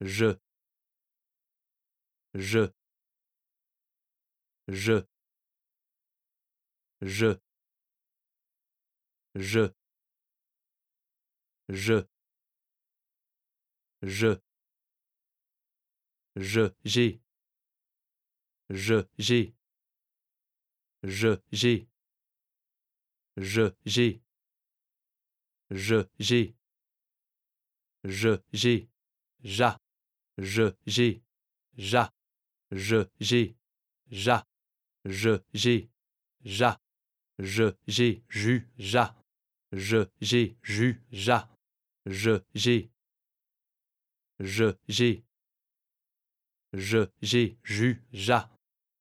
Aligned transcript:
je, 0.00 0.38
je, 2.34 2.72
je, 4.68 5.06
je, 7.00 7.38
je, 9.36 9.72
je, 11.68 12.06
je, 14.02 14.40
je, 16.36 16.74
j'ai, 16.84 17.20
je, 18.70 19.06
j'ai, 19.18 19.54
je, 21.02 21.40
j'ai, 21.52 21.88
je, 23.36 23.72
j'ai, 23.84 24.22
je, 25.70 26.06
j'ai, 26.18 26.54
je, 28.04 28.38
j'ai, 28.52 28.88
ja, 29.42 29.80
je, 30.38 30.72
j'ai, 30.86 31.22
ja, 31.76 32.12
je, 32.70 33.06
j'ai, 33.20 33.56
ja, 34.10 34.46
je, 35.04 35.40
j'ai, 35.54 35.90
ja, 36.44 36.80
je, 37.38 37.74
j'ai, 37.86 38.22
ju, 38.28 38.68
ja, 38.78 39.14
je, 39.72 40.06
j'ai, 40.20 40.56
ju, 40.62 41.02
ja, 41.10 41.48
je, 42.06 42.40
j'ai, 42.54 42.90
je, 44.40 44.76
j'ai, 44.88 45.24
je, 46.72 47.08
j'ai, 47.22 47.58
ju, 47.64 48.02
ja, 48.12 48.50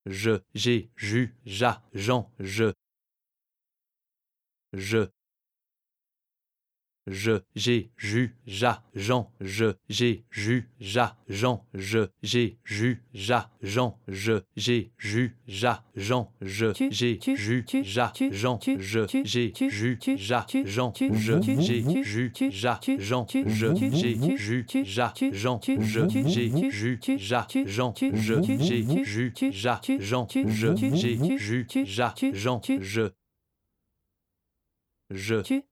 je, 0.05 0.41
j'ai, 0.53 0.89
ju, 0.95 1.35
ja, 1.45 1.83
Jean, 1.93 2.31
je, 2.39 2.73
je, 4.73 5.09
je, 7.07 7.41
j'ai, 7.55 7.89
ju, 7.97 8.31
ja, 8.47 8.83
Jean, 8.95 9.27
je, 9.39 9.75
j'ai, 9.89 10.23
ju, 10.31 10.63
ja, 10.79 11.15
Jean, 11.29 11.61
je, 11.73 12.07
j'ai, 12.23 12.57
ju, 12.65 12.99
ja, 13.13 13.51
Jean, 13.61 13.93
je, 14.07 14.41
j'ai, 14.55 14.91
ju, 14.97 15.31
ja, 15.47 15.83
Jean, 15.95 16.27
je, 16.41 16.73
j'ai, 16.89 17.19
ju, 17.35 17.65
ja, 17.83 18.11
Jean, 18.31 18.59
je, 18.65 19.07
j'ai, 19.23 19.53
ju, 19.53 20.03
ja, 20.23 20.43
Jean, 20.61 20.99
je, 21.03 21.45
j'ai, 21.63 21.93
ju, 22.05 22.29
ja, 22.55 22.77
Jean, 22.95 23.25
je, 23.25 23.69
j'ai, 23.93 24.21
ju, 24.35 24.65
ja, 24.95 25.13
Jean, 25.37 25.65
je, 25.69 26.23
j'ai, 26.27 26.49
ju, 26.49 26.99
ja, 27.15 27.47
Jean, 27.65 27.93
je, 27.93 28.49
j'ai, 28.57 28.81
ju, 28.81 29.31
ja, 29.51 29.79
Jean, 29.99 30.27
je, 30.33 30.95
j'ai, 30.95 31.13
ju, 31.27 31.65
ja, 31.85 32.13
Jean, 32.33 32.61
je, 32.65 33.11
je, 35.11 35.65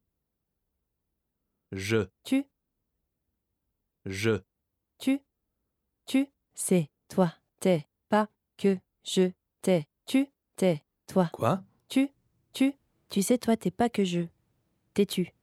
je, 1.73 2.07
tu, 2.23 2.45
je, 4.05 4.41
tu, 4.99 5.21
tu, 6.05 6.27
c'est 6.53 6.89
toi, 7.09 7.33
t'es, 7.59 7.87
pas, 8.09 8.29
que, 8.57 8.77
je, 9.03 9.31
t'es, 9.61 9.87
tu, 10.05 10.27
t'es, 10.55 10.83
toi, 11.07 11.29
Quoi? 11.33 11.63
Tu, 11.89 12.09
tu, 12.53 12.73
tu 13.09 13.21
sais, 13.21 13.37
toi, 13.37 13.57
t'es 13.57 13.71
pas 13.71 13.89
que 13.89 14.03
je, 14.03 14.21
t'es-tu, 14.93 15.33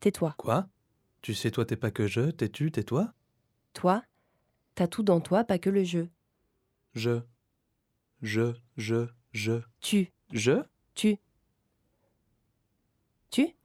tais-toi, 0.00 0.34
Quoi? 0.38 0.68
Tu 1.22 1.34
sais, 1.34 1.50
toi, 1.50 1.64
t'es 1.64 1.76
pas 1.76 1.90
que 1.90 2.06
je, 2.06 2.30
t'es-tu, 2.30 2.70
tais-toi. 2.70 3.12
Toi, 3.72 4.04
t'as 4.74 4.86
tout 4.86 5.02
dans 5.02 5.20
toi, 5.20 5.44
pas 5.44 5.58
que 5.58 5.70
le 5.70 5.84
jeu, 5.84 6.08
Je. 6.94 7.22
Je, 8.22 8.54
je, 8.76 9.08
je. 9.32 9.60
tu, 9.80 10.12
Je? 10.32 10.62
Tu, 10.94 11.18
tu, 13.30 13.56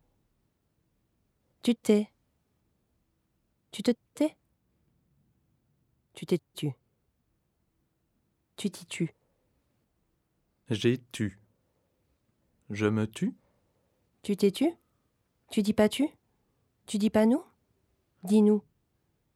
tu 1.61 1.75
t'es, 1.75 2.09
tu 3.71 3.83
te 3.83 3.91
tais, 4.13 4.35
tu 6.13 6.25
t'es 6.25 6.39
tu, 6.55 6.71
tu 8.55 8.71
t'y 8.71 8.85
tues, 8.85 9.15
J'ai 10.69 10.99
tu. 11.11 11.39
Je 12.69 12.85
me 12.85 13.07
tue? 13.07 13.33
Tu 14.21 14.37
t'es 14.37 14.51
tu, 14.51 14.69
tu 15.49 15.61
dis 15.63 15.73
pas 15.73 15.89
tu, 15.89 16.07
tu 16.85 16.97
dis 16.97 17.09
pas 17.09 17.25
nous, 17.25 17.43
dis-nous, 18.23 18.63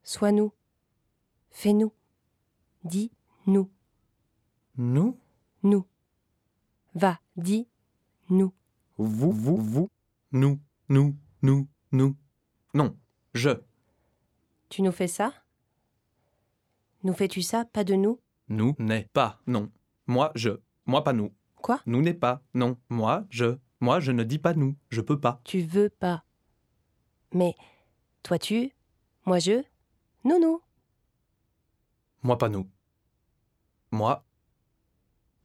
sois-nous, 0.03 0.51
fais-nous, 1.51 1.91
dis-nous, 2.83 3.69
Nous? 4.77 5.17
Nous, 5.63 5.85
va, 6.95 7.19
dis, 7.37 7.67
nous, 8.29 8.53
Vous, 8.97 9.31
vous, 9.31 9.57
vous. 9.57 9.89
Nous, 10.31 10.59
nous, 10.89 11.15
nous, 11.41 11.67
nous. 11.93 12.15
Non. 12.73 12.97
Je. 13.33 13.51
tu 14.69 14.81
nous 14.81 14.91
fais 14.91 15.07
ça, 15.07 15.33
nous 17.03 17.13
fais-tu 17.13 17.41
ça, 17.41 17.65
pas 17.65 17.83
de 17.83 17.95
nous, 17.95 18.19
Nous 18.49 18.75
n'est 18.79 19.09
pas. 19.13 19.39
Non. 19.47 19.71
Moi, 20.07 20.31
je. 20.35 20.51
Moi, 20.85 21.03
pas 21.03 21.13
nous. 21.13 21.33
quoi, 21.55 21.81
Nous 21.85 22.01
n'est 22.01 22.13
pas. 22.13 22.41
Non. 22.53 22.77
Moi, 22.89 23.25
je. 23.29 23.57
Moi, 23.79 23.99
je 23.99 24.11
ne 24.11 24.23
dis 24.23 24.39
pas 24.39 24.53
nous. 24.53 24.75
Je 24.89 25.01
peux 25.01 25.19
pas. 25.19 25.41
tu 25.43 25.61
veux 25.61 25.89
pas, 25.89 26.23
mais, 27.33 27.55
toi 28.21 28.37
tu, 28.37 28.71
moi 29.25 29.39
je, 29.39 29.63
nous 30.23 30.39
nous, 30.39 30.61
Moi, 32.21 32.37
pas 32.37 32.49
nous. 32.49 32.69
Moi. 33.91 34.23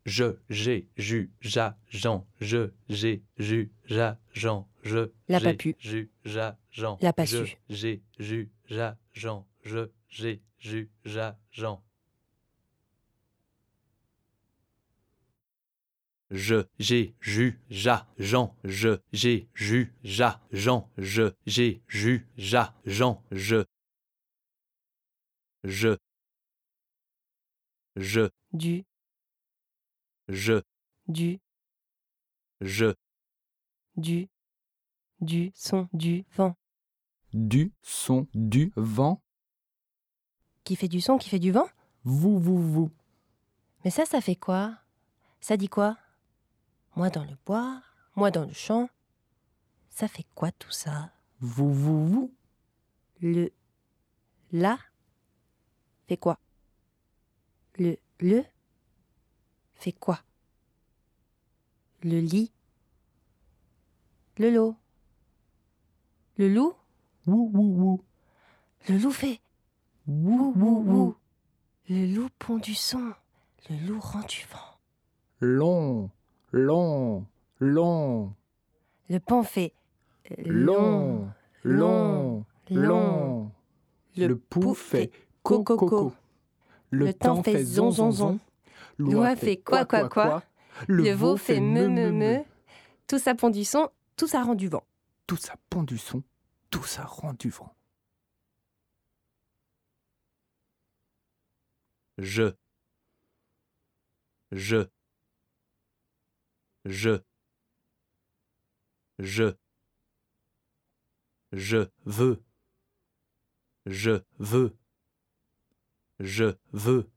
Je, 0.08 0.38
j'ai, 0.48 0.88
ju, 0.96 1.30
ja, 1.42 1.76
Jean, 1.90 2.26
je, 2.40 2.72
j'ai, 2.88 3.22
ju, 3.38 3.70
ja, 3.90 4.18
Jean, 4.32 4.66
je. 4.82 5.12
L'a 5.28 5.38
pas 5.38 5.50
j'ai, 5.50 5.56
pu. 5.56 5.76
Ju, 5.80 6.10
ja, 6.24 6.56
Jean. 6.72 6.96
L'a 7.02 7.12
pas 7.12 7.26
je, 7.26 7.44
su. 7.44 7.56
J'ai, 7.68 8.02
ju, 8.18 8.48
ja, 8.70 8.96
Jean, 9.12 9.46
je, 9.64 9.90
j'ai, 10.08 10.40
ju, 10.60 10.88
ja, 11.04 11.38
Jean. 11.52 11.82
je, 16.30 16.64
j'ai, 16.78 17.14
ju, 17.20 17.58
ja, 17.68 18.06
Jean, 18.18 18.54
je, 18.64 18.98
j'ai, 19.12 19.46
ju, 19.54 19.92
ja, 20.04 20.40
Jean, 20.50 20.88
je, 20.96 21.34
j'ai, 21.46 21.82
ju, 21.86 22.26
ja, 22.38 22.74
Jean, 22.86 23.22
je, 23.30 23.66
je, 25.64 25.98
je, 27.96 28.30
du, 28.54 28.84
je, 30.28 30.60
du, 31.06 31.40
je, 32.60 32.94
du, 33.96 34.28
du, 35.20 35.50
son, 35.54 35.88
du, 35.92 36.24
vent, 36.36 36.54
Du 37.32 37.72
son 37.82 38.26
du 38.34 38.72
vent. 38.76 39.20
qui 40.64 40.76
fait 40.76 40.88
du 40.88 41.00
son, 41.00 41.18
qui 41.18 41.28
fait 41.28 41.38
du 41.38 41.50
vent, 41.50 41.68
Vous, 42.04 42.38
vous, 42.38 42.60
vous. 42.60 42.90
mais 43.84 43.90
ça, 43.90 44.04
ça 44.04 44.20
fait 44.20 44.36
quoi? 44.36 44.78
Ça 45.40 45.56
dit 45.56 45.68
quoi? 45.68 45.96
Moi 46.96 47.10
dans 47.10 47.24
le 47.24 47.36
bois, 47.46 47.82
moi 48.16 48.30
dans 48.30 48.44
le 48.44 48.52
champ, 48.52 48.88
ça 49.88 50.08
fait 50.08 50.26
quoi 50.34 50.50
tout 50.52 50.70
ça? 50.70 51.12
Vous, 51.40 51.72
vous, 51.72 52.06
vous. 52.08 52.34
Le, 53.20 53.50
la, 54.52 54.78
fait 56.08 56.16
quoi? 56.16 56.38
Le, 57.78 57.96
le, 58.20 58.44
fait 59.78 59.92
quoi? 59.92 60.20
Le 62.02 62.20
lit, 62.20 62.52
le 64.36 64.50
lot, 64.50 64.76
le 66.36 66.48
loup, 66.48 66.74
Wou, 67.26 67.50
wou, 67.52 67.74
wou. 67.82 68.00
le 68.88 68.96
loup 68.98 69.10
fait 69.10 69.40
Wou, 70.06 70.54
wou, 70.56 70.82
wou. 70.86 71.16
Le 71.90 72.06
loup 72.14 72.28
pond 72.38 72.56
du 72.56 72.74
son, 72.74 73.12
le 73.68 73.86
loup 73.86 74.00
rend 74.00 74.20
du 74.20 74.46
vent. 74.50 74.78
Long, 75.40 76.10
long, 76.52 77.26
long, 77.60 78.32
Le 79.10 79.20
pan 79.20 79.42
fait 79.42 79.74
long, 80.46 81.28
long, 81.62 82.44
long. 82.70 83.50
Le, 84.16 84.36
pou 84.36 84.74
fait 84.74 85.10
coco, 85.42 85.76
coco. 85.76 86.12
Le 86.90 87.12
temps 87.12 87.42
fait 87.42 87.62
zon, 87.62 87.90
zon, 87.90 88.10
zon. 88.10 88.38
L'oie 88.98 89.36
fait 89.36 89.56
quoi, 89.56 89.84
quoi, 89.84 90.08
quoi. 90.08 90.42
Le, 90.86 91.10
veau 91.12 91.36
fait 91.36 91.60
me, 91.60 91.88
me, 91.88 92.10
me. 92.10 92.38
Tout 93.06 93.18
ça 93.18 93.34
pond 93.34 93.50
du 93.50 93.64
son, 93.64 93.90
tout 94.16 94.26
ça 94.26 94.42
rend 94.42 94.54
du 94.54 94.68
vent. 94.68 94.84
Tout 95.26 95.36
ça 95.36 95.54
pond 95.70 95.82
du 95.82 95.98
son, 95.98 96.22
tout 96.70 96.84
ça 96.84 97.04
rend 97.04 97.32
du 97.34 97.50
vent. 97.50 97.74
je, 102.18 102.52
je, 104.50 104.88
je, 106.84 107.22
je, 109.18 109.54
je 111.52 111.88
veux, 112.04 112.42
je 113.86 114.22
veux, 114.38 114.76
je 116.18 116.56
veux, 116.72 117.08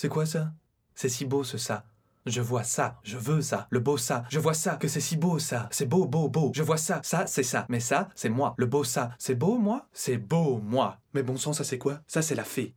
C'est 0.00 0.08
quoi 0.08 0.26
ça? 0.26 0.52
C'est 0.94 1.08
si 1.08 1.24
beau 1.24 1.42
ce 1.42 1.58
ça. 1.58 1.84
Je 2.24 2.40
vois 2.40 2.62
ça, 2.62 3.00
je 3.02 3.16
veux 3.18 3.42
ça, 3.42 3.66
le 3.68 3.80
beau 3.80 3.96
ça, 3.96 4.22
je 4.28 4.38
vois 4.38 4.54
ça, 4.54 4.76
que 4.76 4.86
c'est 4.86 5.00
si 5.00 5.16
beau 5.16 5.40
ça, 5.40 5.68
c'est 5.72 5.86
beau, 5.86 6.06
beau, 6.06 6.28
beau, 6.28 6.52
je 6.54 6.62
vois 6.62 6.76
ça, 6.76 7.00
ça, 7.02 7.26
c'est 7.26 7.42
ça, 7.42 7.66
mais 7.68 7.80
ça, 7.80 8.08
c'est 8.14 8.28
moi, 8.28 8.54
le 8.58 8.66
beau 8.66 8.84
ça, 8.84 9.10
c'est 9.18 9.34
beau, 9.34 9.58
moi, 9.58 9.88
c'est 9.92 10.18
beau, 10.18 10.58
moi. 10.58 11.00
Mais 11.14 11.24
bon 11.24 11.36
sang, 11.36 11.52
ça 11.52 11.64
c'est 11.64 11.78
quoi? 11.78 12.00
Ça 12.06 12.22
c'est 12.22 12.36
la 12.36 12.44
fée. 12.44 12.76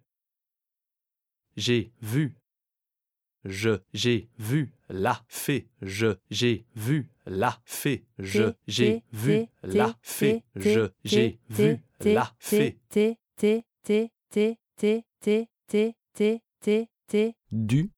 j'ai 1.57 1.91
vu. 2.01 2.37
Je, 3.43 3.81
j'ai 3.93 4.29
vu 4.37 4.71
la 4.89 5.23
fée. 5.27 5.67
Je, 5.81 6.17
j'ai 6.29 6.65
vu 6.75 7.09
la 7.25 7.59
fée. 7.65 8.05
Je, 8.19 8.53
j'ai 8.67 9.03
vu 9.11 9.47
la 9.63 9.97
fée. 10.01 10.43
Je, 10.55 10.91
j'ai 11.03 11.39
vu 11.49 11.79
la 12.01 12.35
fée. 12.37 12.79
Du. 17.51 17.91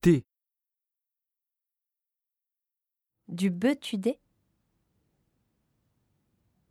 T. 0.00 0.24
Du 3.28 3.50
betudé. 3.50 4.18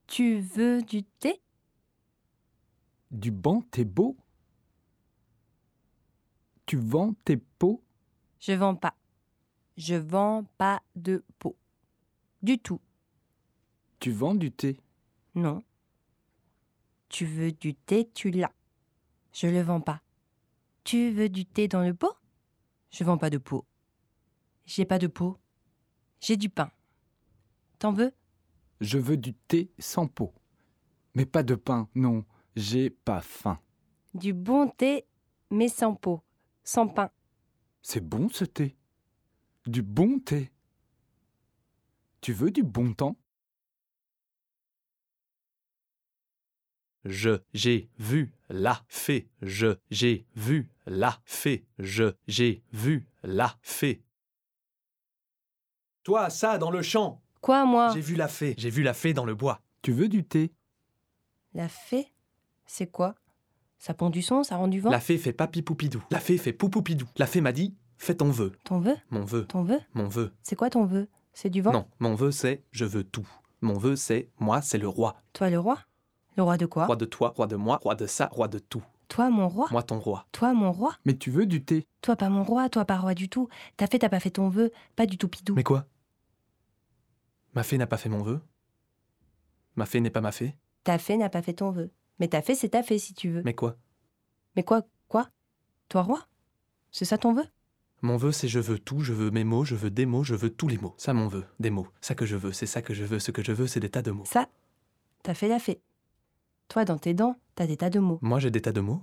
Tu 0.08 0.40
veux 0.40 0.82
du 0.82 1.04
thé? 1.04 1.42
Du 3.12 3.30
bon 3.32 3.62
thé 3.62 3.86
beau 3.86 4.18
tu 6.70 6.78
vends 6.78 7.16
tes 7.26 7.38
peaux? 7.38 7.82
Je 8.40 8.52
vends 8.52 8.76
pas. 8.76 8.94
Je 9.76 9.96
vends 9.96 10.44
pas 10.60 10.84
de 10.96 11.26
peau. 11.40 11.58
Du 12.44 12.60
tout. 12.60 12.80
Tu 14.00 14.12
vends 14.12 14.36
du 14.36 14.52
thé? 14.52 14.80
Non. 15.34 15.64
Tu 17.08 17.26
veux 17.26 17.52
du 17.52 17.74
thé, 17.74 18.08
tu 18.14 18.30
l'as. 18.30 18.54
Je 19.34 19.48
le 19.48 19.62
vends 19.62 19.82
pas. 19.82 20.04
Tu 20.84 21.10
veux 21.10 21.28
du 21.28 21.44
thé 21.44 21.68
dans 21.68 21.82
le 21.82 21.96
pot? 21.96 22.16
Je 22.92 23.04
vends 23.04 23.18
pas 23.18 23.32
de 23.32 23.40
pot. 23.40 23.66
J'ai 24.68 24.86
pas 24.86 25.00
de 25.00 25.08
pot. 25.08 25.40
J'ai 26.20 26.38
du 26.38 26.50
pain. 26.50 26.72
T'en 27.80 27.94
veux? 27.94 28.14
Je 28.80 29.00
veux 29.00 29.18
du 29.18 29.34
thé 29.34 29.72
sans 29.80 30.06
peau. 30.06 30.36
Mais 31.16 31.26
pas 31.26 31.42
de 31.42 31.56
pain, 31.56 31.90
non. 31.96 32.26
J'ai 32.56 32.92
pas 32.92 33.22
faim. 33.22 33.60
Du 34.14 34.34
bon 34.34 34.68
thé, 34.68 35.08
mais 35.50 35.68
sans 35.68 35.96
pot. 35.96 36.22
Sans 36.72 36.88
pain. 36.88 37.10
C'est 37.82 38.08
bon 38.08 38.30
ce 38.30 38.46
thé. 38.46 38.78
Du 39.66 39.82
bon 39.82 40.20
thé. 40.20 40.52
Tu 42.22 42.32
veux 42.32 42.52
du 42.52 42.62
bon 42.62 42.94
temps? 42.94 43.18
Je, 47.06 47.42
j'ai 47.56 47.90
vu 47.98 48.36
la 48.50 48.86
fée. 48.88 49.32
Je, 49.42 49.80
j'ai 49.90 50.28
vu 50.36 50.70
la 50.86 51.20
fée. 51.26 51.66
Je, 51.80 52.14
j'ai 52.28 52.62
vu 52.72 53.08
la 53.24 53.58
fée. 53.64 54.04
Toi, 56.04 56.30
ça, 56.30 56.60
dans 56.60 56.70
le 56.70 56.84
champ. 56.84 57.20
Quoi, 57.42 57.66
moi? 57.66 57.92
J'ai 57.96 58.02
vu 58.02 58.14
la 58.14 58.28
fée. 58.28 58.54
J'ai 58.60 58.70
vu 58.70 58.84
la 58.84 58.94
fée 58.94 59.16
dans 59.16 59.26
le 59.26 59.34
bois. 59.34 59.60
Tu 59.82 59.92
veux 59.92 60.08
du 60.08 60.24
thé? 60.24 60.54
La 61.56 61.68
fée? 61.68 62.14
C'est 62.68 62.92
quoi? 62.92 63.16
Ça 63.80 63.94
pond 63.94 64.10
du 64.10 64.22
son, 64.22 64.44
ça 64.44 64.58
rend 64.58 64.68
du 64.68 64.82
vent 64.82 64.90
La 64.92 65.00
fée 65.00 65.18
fait 65.18 65.34
papi 65.34 65.62
poupidou. 65.62 66.04
La 66.12 66.20
fée 66.20 66.38
fait 66.38 66.54
poupoupidou. 66.54 67.08
La 67.18 67.26
fée 67.26 67.42
m'a 67.42 67.54
dit 67.54 67.74
Fais 67.98 68.16
ton 68.16 68.30
vœu. 68.30 68.52
Ton 68.66 68.80
vœu? 68.80 68.96
Mon 69.10 69.24
vœu. 69.24 69.46
Ton 69.48 69.64
vœu? 69.64 69.80
Mon 69.94 70.08
vœu. 70.08 70.34
C'est 70.44 70.56
quoi 70.56 70.70
ton 70.70 70.86
vœu? 70.86 71.08
C'est 71.34 71.50
du 71.50 71.62
vent? 71.62 71.72
Non, 71.72 71.88
mon 72.00 72.16
vœu 72.16 72.32
c'est 72.32 72.64
je 72.72 72.86
veux 72.86 73.04
tout. 73.04 73.28
Mon 73.62 73.78
vœu 73.78 73.96
c'est 73.96 74.30
moi 74.40 74.62
c'est 74.62 74.78
le 74.78 74.88
roi. 74.88 75.16
Toi, 75.34 75.50
le 75.50 75.60
roi? 75.60 75.80
Le 76.36 76.44
roi 76.44 76.58
de 76.58 76.66
quoi? 76.66 76.86
Roi 76.86 76.96
de 76.98 77.06
toi, 77.06 77.34
roi 77.36 77.48
de 77.48 77.56
moi, 77.56 77.80
roi 77.82 77.96
de 77.96 78.06
ça, 78.06 78.28
roi 78.32 78.48
de 78.48 78.60
tout. 78.60 78.84
Toi, 79.08 79.30
mon 79.30 79.48
roi? 79.48 79.68
Moi 79.72 79.82
ton 79.84 79.98
roi. 80.00 80.26
Toi, 80.32 80.54
mon 80.54 80.72
roi? 80.72 80.96
Mais 81.06 81.18
tu 81.18 81.32
veux 81.32 81.46
du 81.46 81.64
thé? 81.64 81.88
Toi, 82.02 82.16
pas 82.16 82.30
mon 82.30 82.44
roi, 82.44 82.70
toi, 82.70 82.86
pas 82.86 82.98
roi 82.98 83.16
du 83.16 83.28
tout. 83.28 83.50
T'as 83.78 83.88
fait, 83.88 84.00
t'as 84.00 84.10
pas 84.10 84.20
fait 84.20 84.30
ton 84.30 84.50
vœu, 84.50 84.72
pas 84.96 85.06
du 85.06 85.18
tout 85.18 85.28
pidou. 85.28 85.56
Mais 85.56 85.64
quoi? 85.64 85.86
Ma 87.54 87.64
fée 87.64 87.78
n'a 87.78 87.88
pas 87.88 87.98
fait 87.98 88.10
mon 88.10 88.22
vœu? 88.22 88.40
Ma 89.76 89.86
fée 89.86 90.00
n'est 90.02 90.10
pas 90.10 90.22
ma 90.22 90.32
fée? 90.32 90.56
Ta 90.84 90.98
fée 90.98 91.18
n'a 91.18 91.30
pas 91.30 91.42
fait 91.42 91.54
ton 91.54 91.72
vœu. 91.72 91.90
Mais 92.20 92.28
ta 92.28 92.42
fée, 92.42 92.56
c'est 92.56 92.70
ta 92.70 92.84
fée 92.84 93.00
si 93.00 93.14
tu 93.14 93.30
veux. 93.30 93.42
Mais 93.44 93.54
quoi? 93.54 93.78
Mais 94.56 94.64
quoi 94.64 94.82
Quoi? 95.08 95.30
Toi, 95.88 96.02
roi? 96.04 96.28
C'est 96.92 97.06
ça 97.06 97.18
ton 97.18 97.34
vœu? 97.34 97.44
Mon 98.02 98.16
vœu 98.16 98.32
c'est 98.32 98.48
je 98.48 98.60
veux 98.60 98.80
tout, 98.80 99.02
je 99.02 99.12
veux 99.12 99.30
mes 99.30 99.44
mots, 99.44 99.66
je 99.66 99.76
veux 99.76 99.90
des 99.90 100.06
mots, 100.06 100.24
je 100.24 100.36
veux 100.36 100.50
tous 100.50 100.68
les 100.68 100.78
mots. 100.78 100.94
Ça 100.98 101.14
mon 101.14 101.28
vœu, 101.28 101.46
des 101.60 101.70
mots. 101.70 101.88
Ça 102.00 102.16
que 102.16 102.26
je 102.26 102.38
veux, 102.38 102.54
c'est 102.54 102.66
ça 102.66 102.82
que 102.82 102.94
je 102.94 103.04
veux, 103.04 103.20
ce 103.20 103.32
que 103.32 103.44
je 103.44 103.52
veux 103.52 103.68
c'est 103.68 103.82
des 103.82 103.90
tas 103.90 104.02
de 104.02 104.12
mots. 104.12 104.24
Ça, 104.26 104.48
t'as 105.22 105.34
fait 105.34 105.50
la 105.50 105.60
fée. 105.60 105.82
Toi, 106.70 106.86
dans 106.86 106.98
tes 106.98 107.14
dents, 107.14 107.36
t'as 107.56 107.68
des 107.68 107.76
tas 107.76 107.90
de 107.90 108.00
mots. 108.00 108.20
Moi 108.22 108.40
j'ai 108.40 108.52
des 108.52 108.62
tas 108.62 108.72
de 108.72 108.80
mots. 108.80 109.02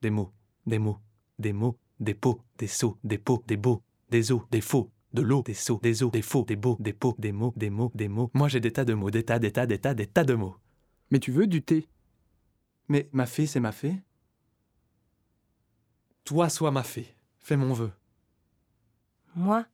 Des 0.00 0.08
mots, 0.08 0.32
des 0.66 0.78
mots, 0.78 0.98
des 1.38 1.52
mots, 1.52 1.76
des 1.98 2.14
pots, 2.14 2.40
des 2.56 2.66
seaux, 2.66 2.96
des 3.04 3.18
pots, 3.18 3.42
des 3.46 3.58
beaux, 3.58 3.82
des 4.08 4.32
os, 4.32 4.40
des 4.50 4.62
faux, 4.62 4.90
de 5.12 5.20
l'eau, 5.20 5.42
des 5.42 5.52
seaux, 5.52 5.78
des 5.82 6.02
os, 6.02 6.10
des 6.10 6.22
faux, 6.22 6.44
des 6.44 6.56
beaux, 6.56 6.78
des 6.80 6.94
pots, 6.94 7.14
des 7.18 7.32
mots, 7.32 7.52
des 7.56 7.68
mots, 7.68 7.92
des 7.94 8.08
mots. 8.08 8.30
Moi 8.32 8.48
j'ai 8.48 8.60
des 8.60 8.72
tas 8.72 8.86
de 8.86 8.94
mots, 8.94 9.10
des 9.10 9.22
tas, 9.22 9.38
des 9.38 9.52
tas, 9.52 9.66
des 9.66 9.78
tas, 9.78 9.92
des 9.92 10.06
tas 10.06 10.24
de 10.24 10.34
mots. 10.34 10.56
Mais 11.10 11.18
tu 11.18 11.30
veux 11.30 11.46
du 11.46 11.62
thé? 11.62 11.88
Mais 12.90 13.08
ma 13.12 13.24
fée, 13.24 13.46
c'est 13.46 13.60
ma 13.60 13.70
fée 13.70 13.94
Toi, 16.24 16.48
sois 16.48 16.72
ma 16.72 16.82
fée. 16.82 17.14
Fais 17.38 17.56
mon 17.56 17.72
vœu. 17.72 17.92
Moi? 19.36 19.64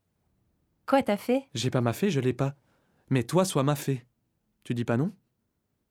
Quoi 0.86 1.02
t'as 1.02 1.16
fait 1.16 1.48
J'ai 1.54 1.70
pas 1.70 1.80
ma 1.80 1.94
fée, 1.94 2.10
je 2.10 2.20
l'ai 2.20 2.34
pas. 2.34 2.54
Mais 3.08 3.24
toi, 3.24 3.46
sois 3.46 3.62
ma 3.62 3.74
fée. 3.74 4.04
Tu 4.64 4.74
dis 4.74 4.84
pas 4.84 4.98
non? 4.98 5.14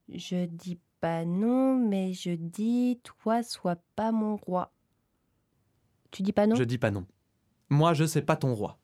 Je 0.07 0.45
dis 0.45 0.79
pas 1.01 1.25
non, 1.25 1.75
mais 1.75 2.13
je 2.13 2.29
dis 2.29 3.01
toi, 3.01 3.41
sois 3.41 3.77
pas 3.95 4.11
mon 4.11 4.35
roi. 4.35 4.71
Tu 6.11 6.21
dis 6.21 6.31
pas 6.31 6.45
non? 6.45 6.55
Je 6.55 6.63
dis 6.63 6.77
pas 6.77 6.91
non. 6.91 7.07
Moi, 7.69 7.95
je 7.95 8.05
sais 8.05 8.21
pas 8.21 8.35
ton 8.35 8.53
roi. 8.53 8.77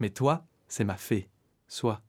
Mais 0.00 0.10
toi, 0.10 0.46
c'est 0.68 0.84
ma 0.84 0.98
fée. 0.98 1.30
Sois. 1.66 2.02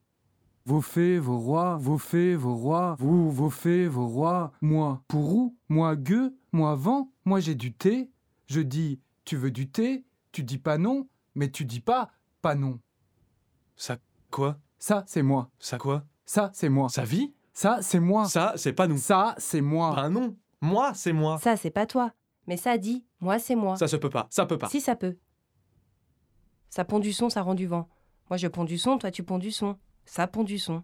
Vos 0.68 0.82
fées, 0.82 1.18
vos 1.18 1.40
rois, 1.40 1.78
vos 1.78 1.98
fées, 1.98 2.36
vos 2.36 2.54
rois, 2.54 2.98
vous, 3.00 3.32
vos 3.32 3.50
fées, 3.50 3.88
vos 3.88 4.06
rois, 4.06 4.52
moi, 4.60 5.02
pourrou, 5.08 5.56
moi, 5.70 5.96
gueux, 5.96 6.36
moi, 6.52 6.76
vent, 6.76 7.10
moi, 7.24 7.40
j'ai 7.40 7.56
du 7.56 7.72
thé? 7.72 8.12
Je 8.48 8.60
dis, 8.60 9.00
tu 9.24 9.38
veux 9.38 9.50
du 9.50 9.70
thé? 9.70 10.04
Tu 10.34 10.44
dis 10.44 10.58
pas 10.58 10.78
non, 10.78 11.08
mais 11.36 11.50
tu 11.50 11.64
dis 11.64 11.80
pas, 11.80 12.12
pas 12.42 12.54
non. 12.54 12.82
Ça 13.78 13.96
quoi? 14.30 14.58
Ça, 14.78 15.06
c'est 15.08 15.24
moi. 15.24 15.50
Ça 15.58 15.78
quoi? 15.78 16.04
Ça, 16.26 16.52
c'est 16.54 16.68
moi. 16.68 16.90
Sa 16.90 17.06
vie? 17.06 17.34
Ça, 17.54 17.78
c'est 17.82 18.02
moi. 18.02 18.26
Ça, 18.26 18.52
c'est 18.58 18.74
pas 18.74 18.88
nous. 18.88 18.98
Ça, 18.98 19.36
c'est 19.38 19.62
moi. 19.62 19.96
Ben 19.96 20.10
non. 20.10 20.36
Moi, 20.60 20.94
c'est 20.96 21.14
moi. 21.14 21.38
Ça, 21.38 21.56
c'est 21.56 21.72
pas 21.72 21.86
toi. 21.86 22.12
Mais 22.46 22.58
ça 22.58 22.78
dit, 22.78 23.06
moi, 23.22 23.40
c'est 23.40 23.56
moi. 23.56 23.78
Ça 23.78 23.88
se 23.88 23.96
peut 23.96 24.10
pas. 24.10 24.28
Ça 24.30 24.46
peut 24.46 24.58
pas. 24.58 24.68
Si, 24.68 24.82
ça 24.82 24.98
peut. 24.98 25.16
Ça 26.70 26.84
pond 26.84 27.00
du 27.00 27.14
son, 27.14 27.30
ça 27.30 27.42
rend 27.42 27.56
du 27.56 27.68
vent. 27.68 27.88
Moi, 28.30 28.36
je 28.36 28.50
ponds 28.50 28.66
du 28.66 28.78
son, 28.78 28.98
toi, 28.98 29.12
tu 29.12 29.24
ponds 29.24 29.40
du 29.40 29.52
son. 29.52 29.78
Ça 30.08 30.26
pond 30.26 30.44
du 30.44 30.58
son. 30.58 30.84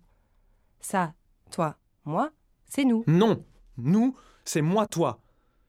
Ça, 0.82 1.14
toi, 1.50 1.78
moi, 2.04 2.32
c'est 2.66 2.84
nous. 2.84 3.06
Non. 3.08 3.44
Nous, 3.78 4.16
c'est 4.44 4.62
moi, 4.62 4.86
toi. 4.86 5.22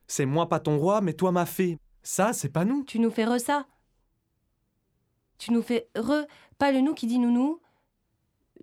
C'est 0.07 0.25
moi 0.25 0.49
pas 0.49 0.59
ton 0.59 0.77
roi, 0.77 1.01
mais 1.01 1.13
toi 1.13 1.31
ma 1.31 1.45
fée. 1.45 1.79
Ça, 2.03 2.33
c'est 2.33 2.49
pas 2.49 2.65
nous. 2.65 2.83
Tu 2.83 2.99
nous 2.99 3.09
fais 3.09 3.25
re 3.25 3.39
ça. 3.39 3.65
Tu 5.37 5.51
nous 5.51 5.61
fais 5.61 5.87
re, 5.95 6.27
pas 6.57 6.71
le 6.71 6.81
nous 6.81 6.93
qui 6.93 7.07
dit 7.07 7.17
nounou. 7.17 7.59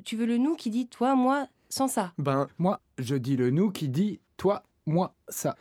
Tu 0.04 0.14
veux 0.16 0.26
le 0.26 0.36
nous 0.36 0.56
qui 0.56 0.70
dit 0.70 0.86
toi, 0.88 1.16
moi, 1.16 1.48
sans 1.70 1.88
ça. 1.88 2.12
Ben, 2.18 2.46
Moi, 2.58 2.80
je 2.98 3.16
dis 3.16 3.36
le 3.36 3.50
nous 3.50 3.70
qui 3.72 3.88
dit 3.88 4.20
toi, 4.36 4.62
moi, 4.86 5.14
ça. 5.28 5.56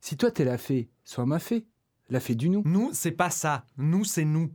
Si 0.00 0.16
toi 0.16 0.30
t'es 0.30 0.44
la 0.44 0.58
fée, 0.58 0.88
sois 1.04 1.26
ma 1.26 1.40
fée. 1.40 1.66
La 2.08 2.20
fée 2.20 2.34
du 2.36 2.48
nous. 2.50 2.62
nous, 2.64 2.90
c'est 2.92 3.12
pas 3.12 3.30
ça. 3.30 3.64
Nous, 3.76 4.04
c'est 4.04 4.24
nous. 4.24 4.50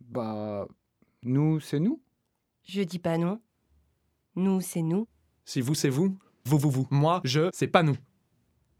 Bah, 0.00 0.66
nous, 1.22 1.60
c'est 1.60 1.80
nous. 1.80 2.00
Je 2.66 2.82
dis 2.82 2.98
pas 2.98 3.16
non. 3.16 3.40
Nous, 4.34 4.60
c'est 4.60 4.82
nous. 4.82 5.08
Si 5.44 5.60
vous, 5.60 5.74
c'est 5.74 5.88
vous. 5.88 6.18
Vous, 6.44 6.58
vous, 6.58 6.70
vous. 6.70 6.86
Moi, 6.90 7.20
je, 7.24 7.50
c'est 7.52 7.68
pas 7.68 7.82
nous. 7.82 7.96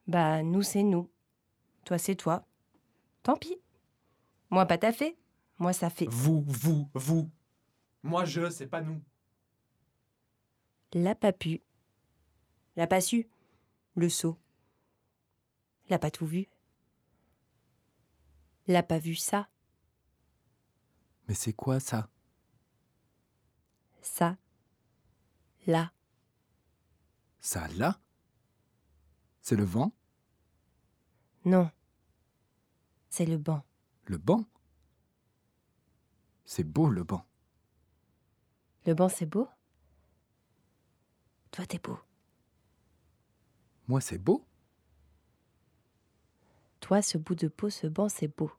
Bah, 0.06 0.42
nous, 0.42 0.62
c'est 0.62 0.82
nous. 0.82 1.10
Toi, 1.84 1.96
c'est 1.98 2.16
toi. 2.16 2.46
Tant 3.22 3.36
pis. 3.36 3.56
Moi, 4.50 4.66
pas 4.66 4.78
ta 4.78 4.92
fée. 4.92 5.16
Moi, 5.58 5.72
ça 5.72 5.88
fait. 5.88 6.06
Vous, 6.10 6.44
vous, 6.46 6.90
vous. 6.94 7.30
Moi, 8.02 8.24
je, 8.24 8.50
c'est 8.50 8.66
pas 8.66 8.82
nous. 8.82 9.00
L'a 10.92 11.14
pas 11.14 11.32
pu. 11.32 11.62
L'a 12.76 12.86
pas 12.86 13.00
su. 13.00 13.28
Le 13.94 14.08
sot. 14.08 14.36
L'a 15.88 15.98
pas 15.98 16.10
tout 16.10 16.26
vu. 16.26 16.48
L'a 18.66 18.82
pas 18.82 18.98
vu 18.98 19.14
ça. 19.14 19.48
Mais 21.28 21.34
c'est 21.34 21.52
quoi 21.52 21.80
ça? 21.80 22.08
Ça. 24.06 24.36
Là. 25.66 25.92
Ça 27.40 27.66
là? 27.68 27.98
C'est 29.42 29.56
le 29.56 29.64
vent? 29.64 29.92
Non. 31.44 31.70
C'est 33.10 33.26
le 33.26 33.36
banc. 33.36 33.64
Le 34.04 34.16
banc? 34.16 34.44
C'est 36.44 36.62
beau 36.62 36.88
le 36.88 37.02
banc. 37.02 37.26
Le 38.86 38.94
banc, 38.94 39.08
c'est 39.08 39.26
beau? 39.26 39.48
Toi, 41.50 41.66
t'es 41.66 41.78
beau. 41.78 41.98
Moi 43.88 44.00
c'est 44.00 44.18
beau? 44.18 44.46
Toi, 46.80 47.02
ce 47.02 47.18
bout 47.18 47.34
de 47.34 47.48
peau, 47.48 47.70
ce 47.70 47.88
banc, 47.88 48.08
c'est 48.08 48.28
beau. 48.28 48.52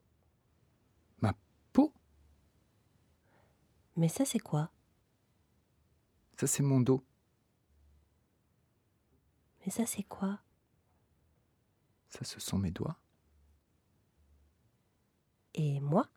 Ma 1.22 1.34
peau? 1.72 1.92
Mais 3.96 4.08
ça, 4.08 4.26
c'est 4.26 4.40
quoi? 4.40 4.70
Ça 6.38 6.46
c'est 6.46 6.62
mon 6.62 6.80
dos. 6.80 7.04
Mais 9.64 9.72
ça, 9.72 9.84
c'est 9.86 10.04
quoi? 10.04 10.38
Ça 12.10 12.22
ce 12.22 12.38
sont 12.38 12.58
mes 12.58 12.70
doigts. 12.70 12.96
Et 15.54 15.80
moi? 15.80 16.08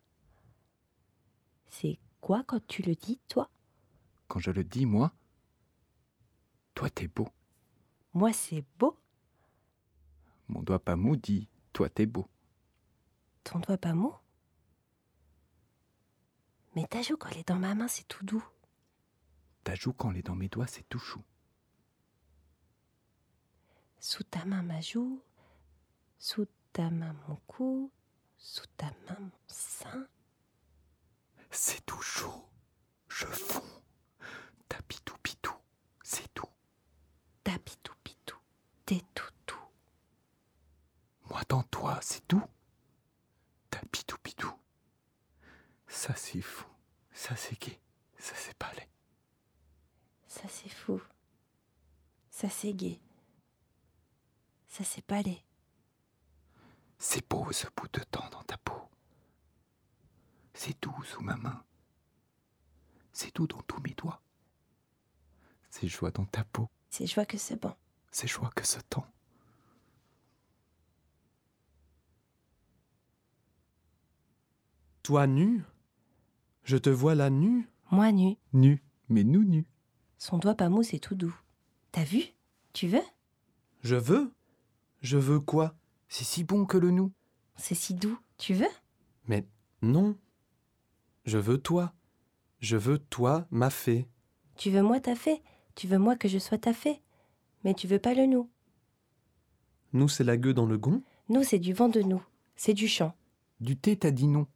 C'est 1.70 1.98
quoi 2.20 2.44
quand 2.44 2.64
tu 2.68 2.82
le 2.82 2.94
dis, 2.94 3.18
toi? 3.26 3.50
Quand 4.28 4.38
je 4.38 4.52
le 4.52 4.62
dis, 4.62 4.86
moi, 4.86 5.12
toi 6.74 6.88
t'es 6.88 7.08
beau. 7.08 7.28
Moi, 8.14 8.32
c'est 8.32 8.64
beau? 8.78 8.96
Mon 10.46 10.62
doigt 10.62 10.78
pas 10.78 10.94
mou 10.94 11.16
dit, 11.16 11.48
toi 11.72 11.88
t'es 11.88 12.06
beau. 12.06 12.28
Ton 13.42 13.58
doigt 13.58 13.76
pas 13.76 13.92
mou? 13.92 14.14
Mais 16.76 16.86
ta 16.86 17.02
joue, 17.02 17.16
quand 17.16 17.30
elle 17.30 17.38
est 17.38 17.48
dans 17.48 17.58
ma 17.58 17.74
main, 17.74 17.88
c'est 17.88 18.06
tout 18.06 18.24
doux. 18.24 18.44
Ta 19.64 19.74
joue 19.74 19.92
quand 19.92 20.10
elle 20.10 20.18
est 20.18 20.22
dans 20.22 20.34
mes 20.34 20.48
doigts, 20.48 20.66
c'est 20.66 20.88
tout 20.88 20.98
chou. 20.98 21.22
Sous 24.00 24.24
ta 24.24 24.44
main, 24.44 24.62
ma 24.62 24.80
joue. 24.80 25.22
Sous 26.18 26.46
ta 26.72 26.90
main, 26.90 27.14
mon 27.28 27.36
cou. 27.46 27.92
Sous 28.36 28.66
ta 28.76 28.86
main, 29.08 29.18
mon 29.20 29.30
sein. 29.46 30.08
C'est 31.50 31.84
tout 31.86 32.00
chaud. 32.00 32.48
Je 33.08 33.26
fonds. 33.26 33.62
Ta 34.68 34.80
pitou 34.82 35.16
pitou, 35.22 35.54
c'est 36.02 36.32
tout. 36.34 36.48
Ta 37.44 37.56
pitou 37.58 37.94
pitou. 38.02 38.38
T'es 38.86 39.02
tout 39.14 39.30
tout. 39.46 39.68
Moi 41.28 41.42
dans 41.48 41.62
toi, 41.64 41.98
c'est 42.02 42.26
tout. 42.26 42.42
Ta 43.70 43.80
pitou 43.92 44.16
pitou. 44.18 44.52
Ça 45.86 46.14
c'est 46.16 46.40
fou. 46.40 46.66
Ça 47.12 47.36
c'est 47.36 47.60
gai. 47.60 47.78
Ça 48.18 48.34
c'est 48.34 48.54
palais. 48.54 48.88
Ça, 50.26 50.48
c'est 50.48 50.70
fou. 50.70 51.00
Ça, 52.30 52.48
c'est 52.62 52.74
gai. 52.74 53.00
Ça, 54.68 54.84
c'est 54.84 55.04
palais. 55.04 55.42
C'est 56.96 57.28
beau 57.28 57.50
ce 57.50 57.66
bout 57.76 57.90
de 57.92 58.04
temps 58.04 58.28
dans 58.30 58.44
ta 58.44 58.56
peau. 58.56 58.88
C'est 60.54 60.80
doux 60.80 61.02
sous 61.02 61.22
ma 61.22 61.34
main. 61.34 61.64
C'est 63.12 63.34
doux 63.34 63.48
dans 63.48 63.62
tous 63.62 63.80
mes 63.80 63.94
doigts. 63.94 64.22
C'est 65.70 65.88
joie 65.88 66.12
dans 66.12 66.24
ta 66.24 66.44
peau. 66.44 66.68
C'est 66.88 67.08
joie 67.08 67.26
que 67.26 67.36
ce 67.36 67.54
banc. 67.54 67.76
C'est 68.12 68.28
joie 68.28 68.52
que 68.54 68.64
ce 68.64 68.78
temps. 68.78 69.08
Toi 75.02 75.26
nu 75.26 75.64
Je 76.62 76.76
te 76.76 76.90
vois 76.90 77.16
là 77.16 77.28
nu 77.28 77.68
Moi 77.90 78.12
nu. 78.12 78.36
Nu, 78.52 78.84
mais 79.08 79.24
nous 79.24 79.42
nus. 79.42 79.66
Son 80.16 80.38
doigt 80.38 80.54
pas 80.54 80.68
mou, 80.68 80.84
c'est 80.84 81.00
tout 81.00 81.16
doux. 81.16 81.36
T'as 81.90 82.04
vu? 82.04 82.32
Tu 82.72 82.88
veux? 82.88 83.02
Je 83.82 83.96
veux 83.96 84.32
Je 85.00 85.18
veux 85.18 85.40
quoi? 85.40 85.74
C'est 86.08 86.24
si 86.24 86.44
bon 86.44 86.64
que 86.64 86.78
le 86.78 86.90
nous. 86.90 87.12
C'est 87.56 87.74
si 87.74 87.94
doux. 87.94 88.18
Tu 88.38 88.54
veux? 88.54 88.70
Mais 89.26 89.46
non. 89.82 90.16
Je 91.24 91.38
veux 91.38 91.58
toi. 91.58 91.92
Je 92.60 92.76
veux 92.76 92.98
toi, 92.98 93.46
ma 93.50 93.70
fée. 93.70 94.08
Tu 94.56 94.70
veux 94.70 94.82
moi 94.82 95.00
ta 95.00 95.14
fée? 95.14 95.42
Tu 95.74 95.86
veux 95.86 95.98
moi 95.98 96.16
que 96.16 96.28
je 96.28 96.38
sois 96.38 96.58
ta 96.58 96.72
fée? 96.72 97.02
Mais 97.64 97.74
tu 97.74 97.86
veux 97.86 97.98
pas 97.98 98.14
le 98.14 98.26
nous. 98.26 98.50
Nous, 99.92 100.08
c'est 100.08 100.24
la 100.24 100.36
gueule 100.36 100.54
dans 100.54 100.66
le 100.66 100.78
gond? 100.78 101.02
Nous, 101.28 101.42
c'est 101.42 101.58
du 101.58 101.72
vent 101.72 101.88
de 101.88 102.00
nous. 102.00 102.22
C'est 102.56 102.74
du 102.74 102.88
chant. 102.88 103.14
Du 103.60 103.76
thé, 103.76 103.96
t'as 103.96 104.10
dit 104.10 104.26
non. 104.26 104.46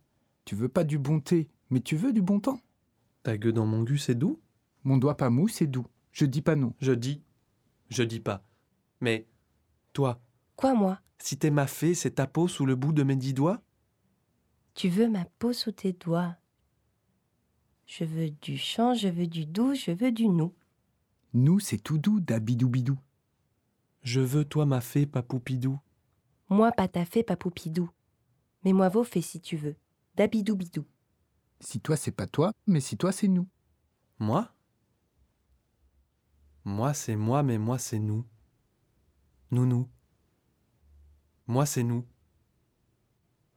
Tu 0.45 0.55
veux 0.55 0.69
pas 0.69 0.85
du 0.85 0.99
bon 0.99 1.21
thé, 1.21 1.49
mais 1.71 1.81
tu 1.81 1.97
veux 1.97 2.13
du 2.13 2.23
bon 2.23 2.41
temps. 2.41 2.61
Ta 3.23 3.37
gueule 3.37 3.53
dans 3.53 3.67
mon 3.67 3.83
gu, 3.83 3.99
c'est 3.99 4.15
doux? 4.15 4.41
Mon 4.85 4.97
doigt 4.97 5.17
pas 5.17 5.31
mou, 5.31 5.49
c'est 5.49 5.67
doux. 5.67 5.87
Je 6.13 6.25
dis 6.25 6.43
pas 6.43 6.57
non. 6.57 6.73
Je 6.81 6.93
dis. 6.93 7.23
Je 7.89 8.03
dis 8.03 8.21
pas. 8.21 8.43
Mais, 9.01 9.27
toi, 9.93 10.21
Quoi, 10.57 10.75
moi? 10.75 11.01
si 11.19 11.39
t'es 11.39 11.51
ma 11.51 11.67
fée, 11.67 11.95
c'est 11.95 12.13
ta 12.13 12.27
peau 12.27 12.49
sous 12.49 12.67
le 12.67 12.75
bout 12.77 12.93
de 12.93 13.03
mes 13.03 13.17
dix 13.17 13.35
doigts? 13.35 13.63
Tu 14.75 14.89
veux 14.89 15.09
ma 15.09 15.25
peau 15.39 15.53
sous 15.53 15.73
tes 15.73 15.93
doigts? 15.93 16.37
Je 17.87 18.05
veux 18.05 18.31
du 18.31 18.57
chant, 18.59 18.95
je 18.95 19.09
veux 19.09 19.27
du 19.27 19.47
doux, 19.47 19.75
je 19.75 19.91
veux 19.93 20.11
du 20.13 20.29
nous. 20.29 20.53
Nous, 21.35 21.61
c'est 21.61 21.79
tout 21.79 21.99
doux 21.99 22.21
d'abidou 22.21 22.69
bidou. 22.69 22.99
Je 24.03 24.21
veux 24.21 24.45
toi, 24.45 24.67
ma 24.67 24.81
fée, 24.81 25.07
papoupidou. 25.07 25.79
Moi, 26.49 26.73
pas 26.73 26.89
ta 26.89 27.05
fée, 27.05 27.23
pas 27.23 27.37
poupidou. 27.37 27.91
Mais 28.65 28.73
moi, 28.73 28.89
vos 28.89 29.05
fées, 29.05 29.23
si 29.23 29.41
tu 29.41 29.57
veux. 29.57 29.77
D'abidou 30.15 30.57
bidou. 30.57 30.85
Si 31.61 31.81
toi, 31.81 31.97
c'est 31.97 32.11
pas 32.13 32.27
toi, 32.27 32.53
mais 32.67 32.81
si 32.81 32.97
toi, 32.97 33.13
c'est 33.13 33.29
nous. 33.29 33.47
Moi? 34.19 34.49
Moi, 36.67 36.95
c'est 36.95 37.15
moi, 37.15 37.45
mais 37.45 37.59
moi, 37.59 37.79
c'est 37.79 38.01
nous. 38.01 38.27
Nous, 39.53 39.67
nous. 39.67 39.89
Moi, 41.47 41.65
c'est 41.65 41.85
nous. 41.85 42.05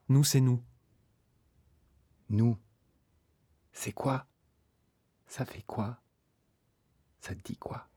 Nous, 0.10 0.24
c'est 0.24 0.42
nous. 0.42 0.64
Nous. 2.30 2.56
C'est 3.72 3.94
quoi? 3.94 4.28
Ça 5.26 5.44
fait 5.44 5.64
quoi? 5.64 6.00
Ça 7.20 7.34
te 7.34 7.42
dit 7.42 7.58
quoi? 7.58 7.90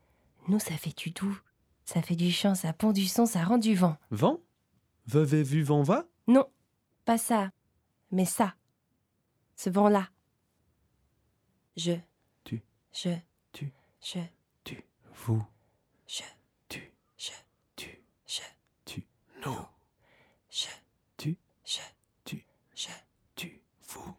Nous, 0.47 0.57
ça 0.57 0.75
fait 0.77 0.97
du 0.97 1.11
doux. 1.11 1.39
Ça 1.85 2.01
fait 2.01 2.15
du 2.15 2.31
chant, 2.31 2.55
ça 2.55 2.73
pond 2.73 2.91
du 2.91 3.05
son, 3.05 3.27
ça 3.27 3.43
rend 3.43 3.59
du 3.59 3.75
vent. 3.75 3.99
Vent? 4.09 4.39
Veuve 5.05 5.35
et 5.35 5.43
vu 5.43 5.61
vent 5.61 5.83
va? 5.83 6.07
Non, 6.25 6.49
pas 7.05 7.19
ça, 7.19 7.51
mais 8.09 8.25
ça. 8.25 8.55
Ce 9.57 9.69
vent-là. 9.69 10.09
Je. 11.77 11.99
Tu. 12.45 12.63
Je. 12.91 13.15
Tu. 13.51 13.71
Je. 14.01 14.19
Vous. 15.25 15.41
Je. 16.05 16.23
Tu. 16.67 16.91
Je. 17.17 17.31
Tu. 17.77 17.87
Je. 18.27 18.41
Tu. 18.83 19.07
Nous. 19.45 19.55
Je. 20.49 20.67
Tu. 21.15 21.37
Je. 21.63 21.79
Tu. 22.25 22.45
Je. 22.75 22.89
Tu. 23.33 23.61
Vous. 23.87 24.17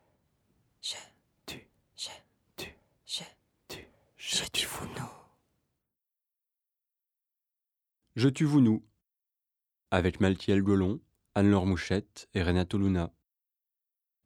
Je. 0.80 0.96
Tu. 1.44 1.68
Je. 1.94 2.08
Tu. 2.56 2.68
Je. 3.04 3.22
Tu. 3.68 3.86
Je. 4.16 4.44
Tu 4.50 4.66
vous 4.66 4.86
nous. 4.98 5.10
Je 8.16 8.28
tue 8.30 8.46
vous 8.46 8.62
nous 8.62 8.82
avec 9.90 10.20
Maltiel 10.20 10.62
Golon, 10.62 11.02
Anne-Laure 11.34 11.66
Mouchette 11.66 12.30
et 12.32 12.42
Renato 12.42 12.78
Luna. 12.78 13.12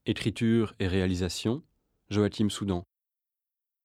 Écriture 0.06 0.76
et 0.78 0.86
réalisation 0.86 1.64
Joachim 2.08 2.50
Soudan. 2.50 2.84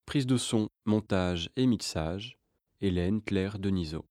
Prise 0.05 0.27
de 0.27 0.38
son, 0.38 0.69
montage 0.85 1.50
et 1.55 1.65
mixage 1.65 2.38
Hélène 2.83 3.21
Claire 3.21 3.59
Denisot. 3.59 4.05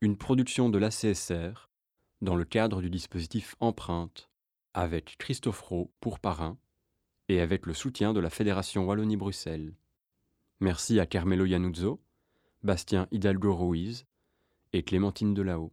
Une 0.00 0.16
production 0.16 0.68
de 0.68 0.78
l'ACSR 0.78 1.68
dans 2.20 2.36
le 2.36 2.44
cadre 2.44 2.80
du 2.80 2.88
dispositif 2.88 3.56
Empreinte 3.58 4.30
avec 4.74 5.16
Christophe 5.18 5.62
Rowe 5.62 5.90
pour 5.98 6.20
parrain 6.20 6.56
et 7.28 7.40
avec 7.40 7.66
le 7.66 7.74
soutien 7.74 8.12
de 8.12 8.20
la 8.20 8.30
Fédération 8.30 8.86
Wallonie-Bruxelles. 8.86 9.74
Merci 10.60 11.00
à 11.00 11.06
Carmelo 11.06 11.46
Yanuzzo, 11.46 12.00
Bastien 12.62 13.08
Hidalgo 13.10 13.56
Ruiz 13.56 14.06
et 14.72 14.84
Clémentine 14.84 15.34
Delao. 15.34 15.72